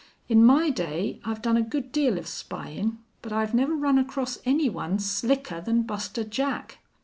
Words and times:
In 0.27 0.43
my 0.43 0.71
day 0.71 1.19
I've 1.23 1.43
done 1.43 1.57
a 1.57 1.61
good 1.61 1.91
deal 1.91 2.17
of 2.17 2.25
spyin', 2.25 2.97
but 3.21 3.31
I've 3.31 3.53
never 3.53 3.75
run 3.75 3.99
across 3.99 4.39
any 4.45 4.67
one 4.67 4.97
slicker 4.97 5.61
than 5.61 5.83
Buster 5.83 6.23
Jack. 6.23 6.79